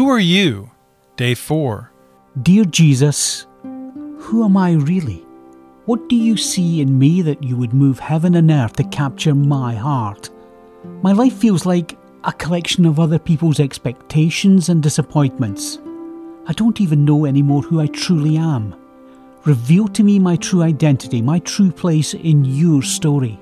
Who 0.00 0.08
are 0.08 0.18
you? 0.18 0.70
Day 1.16 1.34
4. 1.34 1.92
Dear 2.40 2.64
Jesus, 2.64 3.46
who 3.62 4.46
am 4.46 4.56
I 4.56 4.72
really? 4.72 5.26
What 5.84 6.08
do 6.08 6.16
you 6.16 6.38
see 6.38 6.80
in 6.80 6.98
me 6.98 7.20
that 7.20 7.42
you 7.42 7.54
would 7.58 7.74
move 7.74 7.98
heaven 7.98 8.34
and 8.34 8.50
earth 8.50 8.76
to 8.76 8.84
capture 8.84 9.34
my 9.34 9.74
heart? 9.74 10.30
My 11.02 11.12
life 11.12 11.34
feels 11.34 11.66
like 11.66 11.98
a 12.24 12.32
collection 12.32 12.86
of 12.86 12.98
other 12.98 13.18
people's 13.18 13.60
expectations 13.60 14.70
and 14.70 14.82
disappointments. 14.82 15.80
I 16.46 16.54
don't 16.54 16.80
even 16.80 17.04
know 17.04 17.26
anymore 17.26 17.60
who 17.60 17.78
I 17.78 17.86
truly 17.88 18.38
am. 18.38 18.74
Reveal 19.44 19.86
to 19.88 20.02
me 20.02 20.18
my 20.18 20.36
true 20.36 20.62
identity, 20.62 21.20
my 21.20 21.40
true 21.40 21.70
place 21.70 22.14
in 22.14 22.46
your 22.46 22.82
story. 22.82 23.38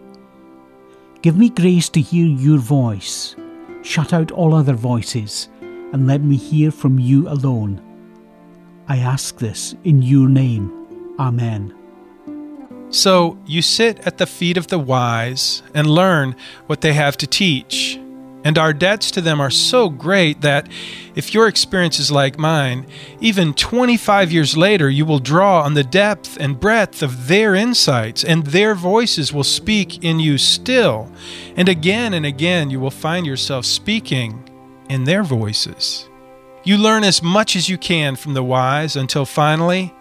Give 1.22 1.36
me 1.36 1.50
grace 1.50 1.88
to 1.90 2.00
hear 2.00 2.26
your 2.26 2.58
voice. 2.58 3.36
Shut 3.84 4.12
out 4.12 4.32
all 4.32 4.56
other 4.56 4.74
voices 4.74 5.50
and 5.92 6.06
let 6.06 6.20
me 6.20 6.36
hear 6.36 6.70
from 6.70 6.98
you 6.98 7.28
alone. 7.28 7.80
I 8.88 8.98
ask 8.98 9.38
this 9.38 9.74
in 9.84 10.02
your 10.02 10.28
name. 10.28 10.72
Amen. 11.18 11.74
So 12.90 13.38
you 13.46 13.60
sit 13.60 14.00
at 14.06 14.16
the 14.16 14.26
feet 14.26 14.56
of 14.56 14.68
the 14.68 14.78
wise 14.78 15.62
and 15.74 15.86
learn 15.86 16.36
what 16.66 16.80
they 16.80 16.94
have 16.94 17.16
to 17.18 17.26
teach. 17.26 18.00
And 18.44 18.56
our 18.56 18.72
debts 18.72 19.10
to 19.10 19.20
them 19.20 19.40
are 19.40 19.50
so 19.50 19.90
great 19.90 20.40
that 20.40 20.68
if 21.14 21.34
your 21.34 21.48
experience 21.48 21.98
is 21.98 22.10
like 22.10 22.38
mine, 22.38 22.86
even 23.20 23.52
25 23.52 24.32
years 24.32 24.56
later, 24.56 24.88
you 24.88 25.04
will 25.04 25.18
draw 25.18 25.62
on 25.62 25.74
the 25.74 25.84
depth 25.84 26.38
and 26.40 26.58
breadth 26.58 27.02
of 27.02 27.26
their 27.26 27.54
insights, 27.54 28.24
and 28.24 28.46
their 28.46 28.74
voices 28.74 29.32
will 29.32 29.44
speak 29.44 30.02
in 30.04 30.20
you 30.20 30.38
still. 30.38 31.10
And 31.56 31.68
again 31.68 32.14
and 32.14 32.24
again, 32.24 32.70
you 32.70 32.78
will 32.80 32.92
find 32.92 33.26
yourself 33.26 33.66
speaking 33.66 34.47
in 34.88 35.04
their 35.04 35.22
voices. 35.22 36.08
You 36.64 36.76
learn 36.76 37.04
as 37.04 37.22
much 37.22 37.56
as 37.56 37.68
you 37.68 37.78
can 37.78 38.16
from 38.16 38.34
the 38.34 38.42
wise 38.42 38.96
until 38.96 39.24
finally, 39.24 39.94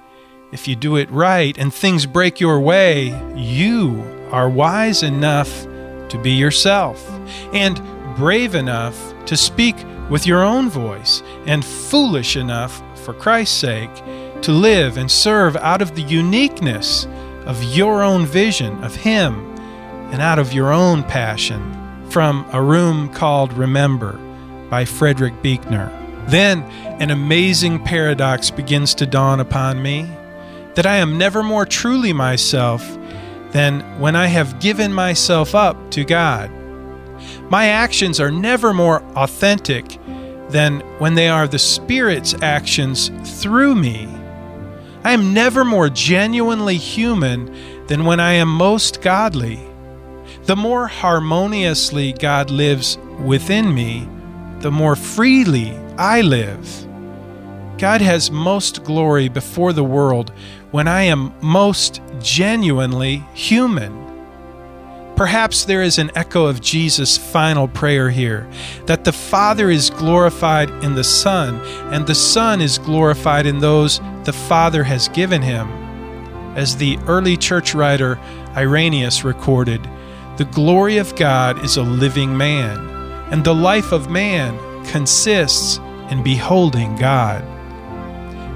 if 0.51 0.67
you 0.67 0.75
do 0.75 0.95
it 0.95 1.09
right 1.11 1.57
and 1.57 1.73
things 1.73 2.05
break 2.05 2.39
your 2.39 2.59
way, 2.59 3.07
you 3.35 4.03
are 4.31 4.49
wise 4.49 5.03
enough 5.03 5.63
to 6.09 6.19
be 6.21 6.31
yourself 6.31 7.09
and 7.53 7.81
brave 8.15 8.55
enough 8.55 9.13
to 9.25 9.37
speak 9.37 9.75
with 10.09 10.25
your 10.25 10.43
own 10.43 10.69
voice 10.69 11.21
and 11.45 11.63
foolish 11.63 12.35
enough, 12.35 12.81
for 13.03 13.13
Christ's 13.13 13.57
sake, 13.57 13.93
to 14.41 14.51
live 14.51 14.97
and 14.97 15.09
serve 15.09 15.55
out 15.57 15.81
of 15.81 15.95
the 15.95 16.01
uniqueness 16.01 17.07
of 17.45 17.63
your 17.63 18.03
own 18.03 18.25
vision 18.25 18.83
of 18.83 18.95
Him 18.95 19.55
and 20.11 20.21
out 20.21 20.39
of 20.39 20.53
your 20.53 20.71
own 20.71 21.03
passion. 21.03 21.73
From 22.09 22.45
A 22.53 22.61
Room 22.61 23.09
Called 23.13 23.53
Remember 23.53 24.19
by 24.69 24.85
Frederick 24.85 25.41
Buechner. 25.41 25.91
Then 26.27 26.63
an 27.01 27.11
amazing 27.11 27.83
paradox 27.83 28.51
begins 28.51 28.93
to 28.95 29.05
dawn 29.05 29.39
upon 29.39 29.81
me 29.81 30.09
that 30.75 30.85
I 30.85 30.97
am 30.97 31.17
never 31.17 31.41
more 31.41 31.65
truly 31.65 32.13
myself 32.13 32.97
than 33.51 33.81
when 33.99 34.15
I 34.15 34.27
have 34.27 34.59
given 34.59 34.93
myself 34.93 35.55
up 35.55 35.89
to 35.91 36.03
God. 36.03 36.51
My 37.49 37.67
actions 37.67 38.19
are 38.19 38.29
never 38.29 38.73
more 38.73 39.01
authentic 39.15 39.97
than 40.49 40.81
when 40.99 41.15
they 41.15 41.29
are 41.29 41.47
the 41.47 41.59
Spirit's 41.59 42.35
actions 42.41 43.09
through 43.41 43.75
me. 43.75 44.07
I 45.03 45.13
am 45.13 45.33
never 45.33 45.63
more 45.63 45.89
genuinely 45.89 46.77
human 46.77 47.55
than 47.87 48.05
when 48.05 48.19
I 48.19 48.33
am 48.33 48.49
most 48.49 49.01
godly. 49.01 49.59
The 50.43 50.55
more 50.55 50.87
harmoniously 50.87 52.13
God 52.13 52.51
lives 52.51 52.97
within 53.19 53.73
me, 53.73 54.07
the 54.59 54.71
more 54.71 54.95
freely 54.95 55.77
I 55.97 56.21
live. 56.21 56.87
God 57.77 58.01
has 58.01 58.31
most 58.31 58.83
glory 58.83 59.29
before 59.29 59.71
the 59.71 59.83
world 59.83 60.31
when 60.71 60.87
I 60.87 61.03
am 61.03 61.33
most 61.41 62.01
genuinely 62.19 63.23
human. 63.33 64.05
Perhaps 65.15 65.65
there 65.65 65.81
is 65.81 65.97
an 65.97 66.11
echo 66.15 66.45
of 66.45 66.61
Jesus' 66.61 67.17
final 67.17 67.67
prayer 67.67 68.09
here 68.09 68.47
that 68.85 69.03
the 69.03 69.11
Father 69.11 69.69
is 69.71 69.89
glorified 69.89 70.69
in 70.83 70.93
the 70.93 71.03
Son, 71.03 71.59
and 71.91 72.05
the 72.05 72.15
Son 72.15 72.61
is 72.61 72.77
glorified 72.77 73.45
in 73.45 73.59
those 73.59 73.99
the 74.25 74.33
Father 74.33 74.83
has 74.83 75.07
given 75.09 75.41
him. 75.41 75.67
As 76.55 76.75
the 76.75 76.99
early 77.07 77.37
church 77.37 77.73
writer 77.73 78.19
Irenaeus 78.55 79.23
recorded, 79.23 79.87
the 80.37 80.45
glory 80.45 80.97
of 80.97 81.15
God 81.15 81.63
is 81.63 81.77
a 81.77 81.83
living 81.83 82.37
man, 82.37 82.96
and 83.31 83.43
the 83.43 83.55
life 83.55 83.91
of 83.91 84.09
man 84.09 84.57
consists 84.85 85.77
in 86.09 86.23
beholding 86.23 86.95
God. 86.95 87.43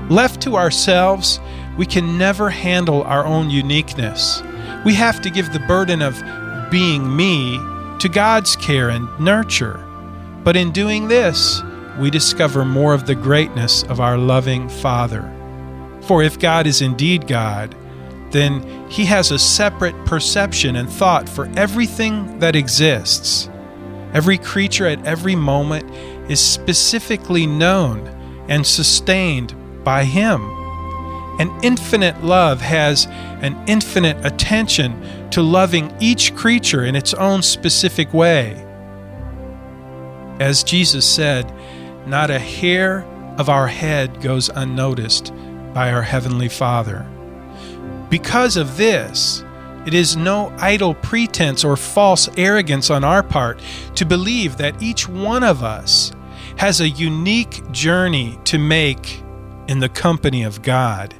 Left 0.10 0.42
to 0.42 0.56
ourselves, 0.56 1.40
we 1.78 1.86
can 1.86 2.18
never 2.18 2.50
handle 2.50 3.04
our 3.04 3.26
own 3.26 3.50
uniqueness. 3.50 4.42
We 4.86 4.94
have 4.96 5.22
to 5.22 5.30
give 5.30 5.54
the 5.54 5.60
burden 5.68 6.02
of 6.02 6.22
being 6.72 7.16
me 7.16 7.58
to 8.00 8.10
God's 8.10 8.56
care 8.56 8.90
and 8.90 9.08
nurture. 9.20 9.86
But 10.44 10.56
in 10.56 10.72
doing 10.72 11.08
this, 11.08 11.62
we 12.00 12.10
discover 12.10 12.66
more 12.66 12.94
of 12.94 13.06
the 13.06 13.16
greatness 13.16 13.84
of 13.84 14.00
our 14.00 14.18
loving 14.18 14.70
Father. 14.70 15.32
For 16.02 16.24
if 16.24 16.40
God 16.40 16.66
is 16.66 16.82
indeed 16.82 17.28
God, 17.28 17.76
then 18.32 18.90
He 18.90 19.06
has 19.06 19.32
a 19.32 19.38
separate 19.38 19.96
perception 20.06 20.78
and 20.78 20.90
thought 20.90 21.30
for 21.30 21.50
everything 21.56 22.40
that 22.40 22.56
exists. 22.56 23.51
Every 24.14 24.38
creature 24.38 24.88
at 24.88 25.06
every 25.06 25.36
moment 25.36 25.90
is 26.30 26.40
specifically 26.40 27.46
known 27.48 28.08
and 28.50 28.66
sustained 28.66 29.56
by 29.84 30.04
Him. 30.04 30.42
An 31.40 31.52
infinite 31.64 32.24
love 32.24 32.62
has 32.62 33.08
an 33.42 33.62
infinite 33.68 34.24
attention 34.26 35.30
to 35.32 35.42
loving 35.42 35.96
each 36.00 36.36
creature 36.36 36.84
in 36.84 36.96
its 36.96 37.14
own 37.14 37.42
specific 37.42 38.14
way. 38.14 38.66
As 40.40 40.64
Jesus 40.64 41.06
said, 41.06 41.52
not 42.06 42.30
a 42.30 42.40
hair 42.40 43.06
of 43.38 43.50
our 43.50 43.68
head 43.68 44.22
goes 44.22 44.50
unnoticed 44.50 45.32
by 45.74 45.92
our 45.92 46.02
Heavenly 46.02 46.50
Father. 46.50 47.08
Because 48.10 48.58
of 48.58 48.76
this, 48.76 49.44
it 49.86 49.94
is 49.94 50.16
no 50.16 50.54
idle 50.60 50.94
pretense 50.94 51.64
or 51.64 51.76
false 51.76 52.30
arrogance 52.38 52.90
on 52.90 53.04
our 53.04 53.24
part 53.24 53.60
to 53.96 54.06
believe 54.06 54.58
that 54.58 54.82
each 54.82 55.08
one 55.08 55.44
of 55.44 55.64
us 55.64 56.12
has 56.58 56.82
a 56.82 56.90
unique 56.90 57.70
journey 57.72 58.38
to 58.46 58.60
make 58.60 59.24
in 59.68 59.80
the 59.80 59.90
company 59.90 60.44
of 60.44 60.62
God. 60.62 61.16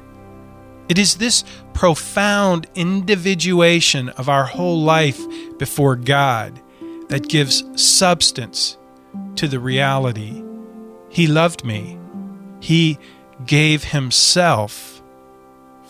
It 0.88 0.98
is 0.98 1.16
this 1.16 1.44
profound 1.72 2.66
individuation 2.74 4.10
of 4.10 4.28
our 4.28 4.44
whole 4.44 4.82
life 4.82 5.20
before 5.58 5.96
God 5.96 6.60
that 7.08 7.28
gives 7.28 7.64
substance 7.82 8.76
to 9.36 9.48
the 9.48 9.58
reality. 9.58 10.42
He 11.08 11.26
loved 11.26 11.64
me. 11.64 11.98
He 12.60 12.98
gave 13.46 13.84
Himself 13.84 15.02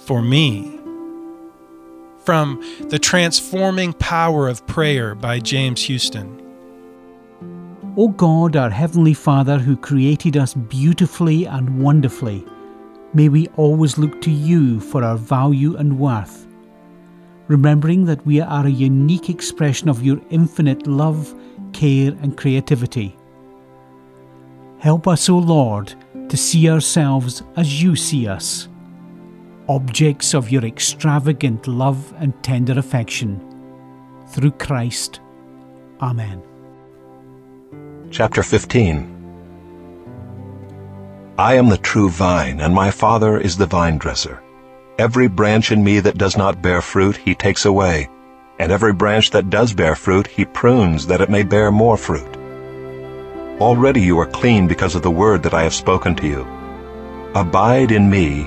for 0.07 0.23
me. 0.23 0.82
From 2.25 2.63
The 2.83 3.01
Transforming 3.01 3.95
Power 3.95 4.49
of 4.49 4.65
Prayer 4.69 5.17
by 5.17 5.41
James 5.41 5.83
Houston. 5.83 6.39
O 7.97 8.09
God, 8.09 8.55
our 8.55 8.71
Heavenly 8.71 9.13
Father, 9.13 9.59
who 9.59 9.77
created 9.77 10.37
us 10.37 10.55
beautifully 10.55 11.47
and 11.47 11.83
wonderfully, 11.83 12.47
may 13.13 13.29
we 13.29 13.49
always 13.57 13.99
look 13.99 14.21
to 14.23 14.31
you 14.31 14.79
for 14.79 15.03
our 15.03 15.17
value 15.17 15.77
and 15.77 15.99
worth, 15.99 16.47
remembering 17.49 18.05
that 18.05 18.25
we 18.25 18.41
are 18.41 18.67
a 18.67 18.71
unique 18.71 19.29
expression 19.29 19.89
of 19.89 20.05
your 20.05 20.21
infinite 20.31 20.87
love, 20.87 21.35
care, 21.73 22.17
and 22.23 22.37
creativity. 22.37 23.17
Help 24.79 25.09
us, 25.09 25.29
O 25.29 25.39
Lord, 25.39 25.93
to 26.29 26.37
see 26.37 26.71
ourselves 26.71 27.43
as 27.57 27.83
you 27.83 27.97
see 27.97 28.29
us, 28.29 28.69
objects 29.69 30.35
of 30.35 30.51
your 30.51 30.65
extravagant 30.65 31.67
love 31.67 32.13
and 32.19 32.33
tender 32.43 32.79
affection. 32.79 33.41
Through 34.29 34.53
Christ. 34.53 35.21
Amen. 36.01 36.43
Chapter 38.11 38.43
15 38.43 39.13
I 41.39 41.55
am 41.55 41.69
the 41.69 41.79
true 41.79 42.11
vine, 42.11 42.61
and 42.61 42.75
my 42.75 42.91
Father 42.91 43.39
is 43.39 43.57
the 43.57 43.67
vine 43.67 43.99
dresser. 43.99 44.43
Every 44.99 45.29
branch 45.29 45.73
in 45.73 45.83
me 45.83 46.01
that 46.01 46.19
does 46.19 46.37
not 46.37 46.61
bear 46.61 46.83
fruit, 46.83 47.17
he 47.17 47.35
takes 47.35 47.65
away, 47.65 48.09
and 48.59 48.71
every 48.71 48.93
branch 48.93 49.31
that 49.31 49.49
does 49.49 49.73
bear 49.73 49.97
fruit, 49.97 50.27
he 50.27 50.45
prunes, 50.45 51.07
that 51.07 51.23
it 51.23 51.31
may 51.31 51.43
bear 51.43 51.73
more 51.73 51.97
fruit. 51.97 52.37
Already 53.61 54.03
you 54.03 54.19
are 54.19 54.27
clean 54.27 54.69
because 54.69 54.95
of 54.95 55.03
the 55.03 55.11
word 55.11 55.43
that 55.43 55.55
I 55.55 55.63
have 55.63 55.75
spoken 55.75 56.15
to 56.17 56.27
you. 56.27 56.47
Abide 57.35 57.93
in 57.93 58.11
me, 58.11 58.47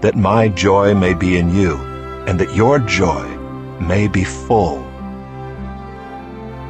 that 0.00 0.16
my 0.16 0.48
joy 0.48 0.94
may 0.94 1.14
be 1.14 1.36
in 1.36 1.54
you, 1.54 1.76
and 2.26 2.38
that 2.38 2.54
your 2.54 2.78
joy 2.78 3.26
may 3.80 4.06
be 4.08 4.24
full. 4.24 4.82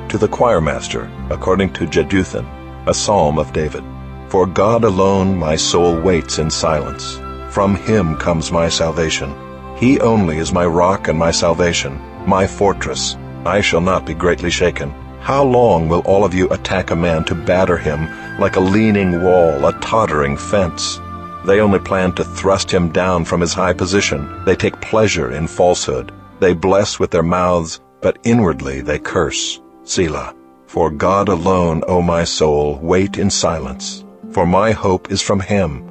To 0.09 0.19
the 0.19 0.29
choirmaster, 0.29 1.11
according 1.31 1.73
to 1.75 1.87
Jeduthun, 1.87 2.47
a 2.87 2.95
psalm 2.95 3.39
of 3.39 3.53
David. 3.53 3.85
For 4.29 4.47
God 4.47 4.85
alone 4.85 5.37
my 5.37 5.57
soul 5.57 6.01
waits 6.01 6.39
in 6.39 6.51
silence. 6.51 7.19
From 7.51 7.77
him 7.77 8.17
comes 8.17 8.53
my 8.53 8.69
salvation. 8.69 9.35
He 9.77 10.01
only 10.01 10.39
is 10.39 10.53
my 10.53 10.67
rock 10.67 11.09
and 11.09 11.19
my 11.19 11.31
salvation, 11.31 12.01
my 12.27 12.47
fortress. 12.47 13.17
I 13.45 13.61
shall 13.61 13.81
not 13.81 14.07
be 14.07 14.15
greatly 14.15 14.51
shaken. 14.51 14.91
How 15.21 15.45
long 15.45 15.89
will 15.89 16.01
all 16.01 16.25
of 16.25 16.35
you 16.35 16.49
attack 16.49 16.91
a 16.91 16.97
man 16.97 17.25
to 17.25 17.35
batter 17.35 17.77
him 17.77 18.09
like 18.39 18.57
a 18.57 18.61
leaning 18.61 19.23
wall, 19.23 19.65
a 19.67 19.73
tottering 19.81 20.37
fence? 20.37 21.01
They 21.45 21.61
only 21.61 21.79
plan 21.79 22.13
to 22.13 22.25
thrust 22.25 22.71
him 22.71 22.91
down 22.91 23.25
from 23.25 23.41
his 23.41 23.55
high 23.55 23.73
position. 23.73 24.45
They 24.45 24.57
take 24.57 24.81
pleasure 24.81 25.33
in 25.33 25.47
falsehood. 25.47 26.13
They 26.41 26.53
bless 26.53 26.99
with 26.99 27.11
their 27.11 27.23
mouths, 27.23 27.81
but 28.01 28.19
inwardly 28.25 28.81
they 28.81 28.99
curse. 28.99 29.61
Selah. 29.85 30.35
For 30.67 30.91
God 30.91 31.29
alone, 31.29 31.83
O 31.89 32.03
my 32.03 32.25
soul, 32.25 32.79
wait 32.83 33.17
in 33.17 33.31
silence, 33.31 34.05
for 34.33 34.45
my 34.45 34.73
hope 34.73 35.11
is 35.11 35.23
from 35.23 35.41
him. 35.41 35.89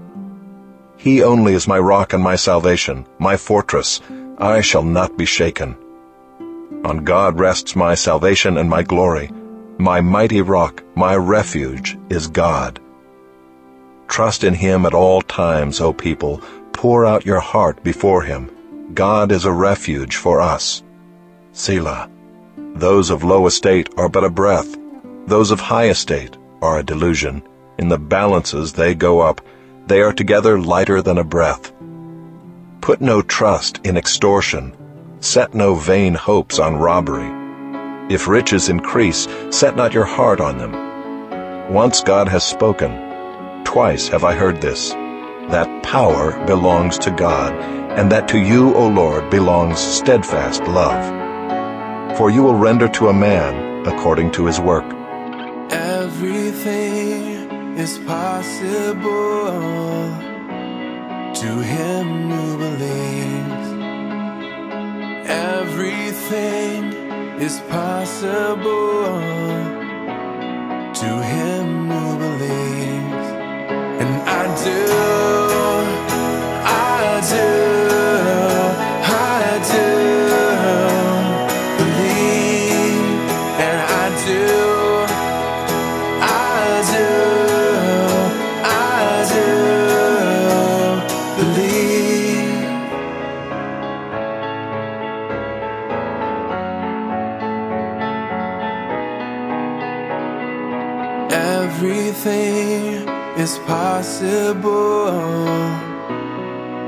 He 0.98 1.24
only 1.24 1.54
is 1.54 1.68
my 1.68 1.80
rock 1.80 2.14
and 2.14 2.24
my 2.24 2.36
salvation, 2.36 3.06
my 3.18 3.38
fortress. 3.38 4.02
I 4.38 4.62
shall 4.62 4.84
not 4.84 5.18
be 5.18 5.26
shaken. 5.26 5.76
On 6.86 7.04
God 7.04 7.40
rests 7.40 7.76
my 7.76 7.96
salvation 7.96 8.58
and 8.58 8.70
my 8.70 8.84
glory. 8.84 9.32
My 9.80 10.00
mighty 10.02 10.42
rock, 10.42 10.84
my 10.96 11.16
refuge, 11.16 11.98
is 12.10 12.28
God. 12.28 12.80
Trust 14.08 14.44
in 14.44 14.54
him 14.54 14.86
at 14.86 14.94
all 14.94 15.22
times, 15.22 15.80
O 15.82 15.94
people. 15.94 16.42
Pour 16.74 17.06
out 17.06 17.26
your 17.26 17.40
heart 17.40 17.84
before 17.84 18.24
him. 18.24 18.50
God 18.94 19.32
is 19.32 19.46
a 19.46 19.52
refuge 19.52 20.16
for 20.16 20.42
us. 20.42 20.84
Selah. 21.52 22.10
Those 22.76 23.10
of 23.10 23.24
low 23.24 23.48
estate 23.48 23.90
are 23.98 24.10
but 24.10 24.24
a 24.24 24.30
breath. 24.30 24.78
Those 25.26 25.52
of 25.52 25.60
high 25.60 25.90
estate 25.90 26.38
are 26.62 26.80
a 26.80 26.84
delusion. 26.84 27.44
In 27.78 27.90
the 27.90 27.98
balances 27.98 28.74
they 28.74 28.96
go 28.96 29.20
up. 29.20 29.42
They 29.88 30.02
are 30.02 30.14
together 30.14 30.60
lighter 30.60 31.02
than 31.02 31.18
a 31.18 31.24
breath. 31.24 31.72
Put 32.82 33.02
no 33.02 33.22
trust 33.22 33.80
in 33.86 33.98
extortion. 33.98 34.76
Set 35.20 35.54
no 35.54 35.76
vain 35.76 36.14
hopes 36.14 36.60
on 36.60 36.76
robbery. 36.76 37.32
If 38.14 38.28
riches 38.28 38.70
increase, 38.70 39.28
set 39.50 39.76
not 39.76 39.94
your 39.94 40.06
heart 40.06 40.40
on 40.40 40.58
them. 40.58 41.74
Once 41.74 42.02
God 42.02 42.30
has 42.30 42.44
spoken, 42.44 43.07
Twice 43.68 44.08
have 44.08 44.24
I 44.24 44.34
heard 44.34 44.62
this, 44.62 44.92
that 45.52 45.84
power 45.84 46.42
belongs 46.46 46.98
to 47.00 47.12
God, 47.12 47.52
and 48.00 48.10
that 48.10 48.30
to 48.30 48.40
you, 48.40 48.74
O 48.74 48.88
Lord, 48.88 49.30
belongs 49.30 49.78
steadfast 49.78 50.62
love. 50.64 52.18
For 52.18 52.30
you 52.30 52.44
will 52.44 52.56
render 52.56 52.88
to 52.88 53.10
a 53.10 53.14
man 53.14 53.86
according 53.86 54.32
to 54.32 54.46
his 54.46 54.62
work. 54.62 54.86
Everything 55.70 57.50
is 57.78 57.98
possible 58.00 59.52
to 61.42 61.50
him 61.74 62.30
who 62.32 62.58
believes. 62.58 63.68
Everything 65.30 66.94
is 67.42 67.60
possible 67.68 69.37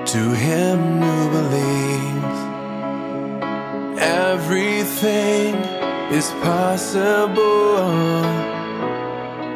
to 0.06 0.31
him 0.34 0.80
who 1.02 1.30
believes. 1.30 2.40
Everything 4.02 5.54
is 6.12 6.31
possible 6.42 7.78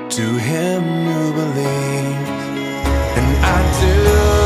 to 0.08 0.26
him 0.50 0.84
who 0.84 1.34
believes, 1.34 2.30
and 3.18 3.38
I 3.44 3.58
do. 3.82 4.43